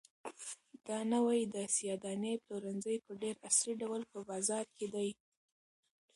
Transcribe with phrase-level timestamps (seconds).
[0.87, 5.09] دا نوی د سیاه دانې پلورنځی په ډېر عصري ډول په بازار کې دی.